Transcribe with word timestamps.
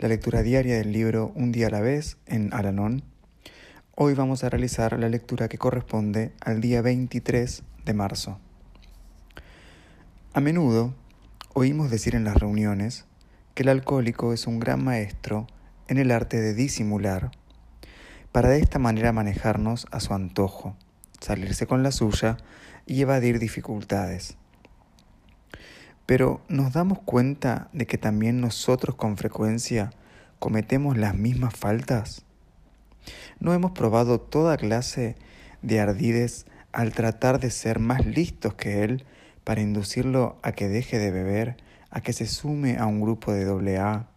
la 0.00 0.08
lectura 0.08 0.40
diaria 0.40 0.78
del 0.78 0.92
libro 0.92 1.30
Un 1.34 1.52
día 1.52 1.66
a 1.66 1.70
la 1.70 1.80
vez 1.80 2.16
en 2.24 2.54
Alanón 2.54 3.02
Hoy 3.94 4.14
vamos 4.14 4.42
a 4.42 4.48
realizar 4.48 4.98
la 4.98 5.10
lectura 5.10 5.46
que 5.46 5.58
corresponde 5.58 6.32
al 6.40 6.62
día 6.62 6.80
23 6.80 7.62
de 7.84 7.92
marzo. 7.92 8.38
A 10.32 10.40
menudo 10.40 10.94
oímos 11.52 11.90
decir 11.90 12.14
en 12.14 12.24
las 12.24 12.38
reuniones 12.38 13.04
que 13.52 13.62
el 13.62 13.68
alcohólico 13.68 14.32
es 14.32 14.46
un 14.46 14.58
gran 14.58 14.82
maestro 14.82 15.46
en 15.86 15.98
el 15.98 16.12
arte 16.12 16.40
de 16.40 16.54
disimular, 16.54 17.30
para 18.32 18.48
de 18.48 18.58
esta 18.58 18.78
manera 18.78 19.12
manejarnos 19.12 19.86
a 19.90 20.00
su 20.00 20.14
antojo, 20.14 20.76
salirse 21.20 21.66
con 21.66 21.82
la 21.82 21.92
suya 21.92 22.38
y 22.86 23.02
evadir 23.02 23.38
dificultades. 23.38 24.38
Pero 26.10 26.40
¿nos 26.48 26.72
damos 26.72 26.98
cuenta 26.98 27.68
de 27.72 27.86
que 27.86 27.96
también 27.96 28.40
nosotros 28.40 28.96
con 28.96 29.16
frecuencia 29.16 29.92
cometemos 30.40 30.98
las 30.98 31.14
mismas 31.14 31.54
faltas? 31.54 32.24
¿No 33.38 33.54
hemos 33.54 33.70
probado 33.70 34.20
toda 34.20 34.56
clase 34.56 35.14
de 35.62 35.78
ardides 35.78 36.46
al 36.72 36.90
tratar 36.94 37.38
de 37.38 37.52
ser 37.52 37.78
más 37.78 38.04
listos 38.06 38.54
que 38.54 38.82
él 38.82 39.04
para 39.44 39.60
inducirlo 39.60 40.40
a 40.42 40.50
que 40.50 40.66
deje 40.66 40.98
de 40.98 41.12
beber, 41.12 41.58
a 41.90 42.00
que 42.00 42.12
se 42.12 42.26
sume 42.26 42.76
a 42.76 42.86
un 42.86 43.00
grupo 43.00 43.32
de 43.32 43.44
doble 43.44 43.78
A, 43.78 44.08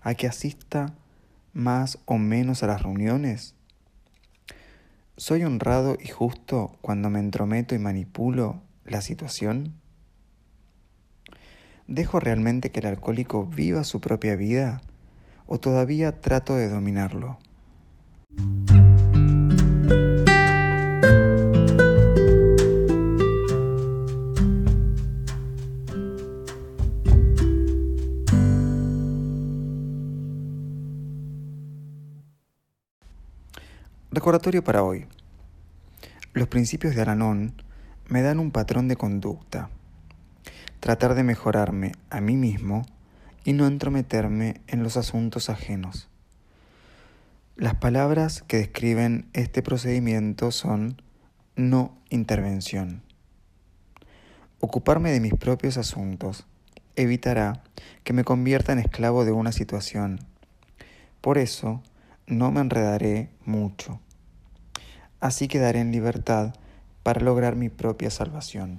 a 0.00 0.14
que 0.14 0.28
asista 0.28 0.94
más 1.52 1.98
o 2.06 2.16
menos 2.16 2.62
a 2.62 2.68
las 2.68 2.82
reuniones? 2.82 3.54
¿Soy 5.18 5.44
honrado 5.44 5.98
y 6.02 6.08
justo 6.08 6.78
cuando 6.80 7.10
me 7.10 7.18
entrometo 7.18 7.74
y 7.74 7.78
manipulo 7.78 8.62
la 8.86 9.02
situación? 9.02 9.74
¿Dejo 11.88 12.20
realmente 12.20 12.70
que 12.70 12.80
el 12.80 12.86
alcohólico 12.86 13.46
viva 13.46 13.82
su 13.82 14.02
propia 14.02 14.36
vida 14.36 14.82
o 15.46 15.58
todavía 15.58 16.20
trato 16.20 16.54
de 16.54 16.68
dominarlo? 16.68 17.38
Recordatorio 34.10 34.62
para 34.62 34.82
hoy. 34.82 35.06
Los 36.34 36.48
principios 36.48 36.94
de 36.94 37.00
Aranón 37.00 37.54
me 38.08 38.20
dan 38.20 38.40
un 38.40 38.50
patrón 38.50 38.88
de 38.88 38.96
conducta. 38.96 39.70
Tratar 40.80 41.14
de 41.14 41.24
mejorarme 41.24 41.92
a 42.10 42.20
mí 42.20 42.36
mismo 42.36 42.86
y 43.44 43.52
no 43.52 43.66
entrometerme 43.66 44.60
en 44.66 44.82
los 44.82 44.96
asuntos 44.96 45.50
ajenos. 45.50 46.08
Las 47.56 47.74
palabras 47.74 48.42
que 48.46 48.58
describen 48.58 49.28
este 49.32 49.62
procedimiento 49.62 50.52
son 50.52 51.02
no 51.56 51.98
intervención. 52.10 53.02
Ocuparme 54.60 55.10
de 55.10 55.20
mis 55.20 55.34
propios 55.34 55.76
asuntos 55.76 56.46
evitará 56.94 57.64
que 58.04 58.12
me 58.12 58.24
convierta 58.24 58.72
en 58.72 58.78
esclavo 58.78 59.24
de 59.24 59.32
una 59.32 59.50
situación. 59.50 60.20
Por 61.20 61.38
eso, 61.38 61.82
no 62.28 62.52
me 62.52 62.60
enredaré 62.60 63.30
mucho. 63.44 64.00
Así 65.20 65.48
quedaré 65.48 65.80
en 65.80 65.90
libertad 65.90 66.54
para 67.02 67.20
lograr 67.20 67.56
mi 67.56 67.68
propia 67.68 68.10
salvación. 68.10 68.78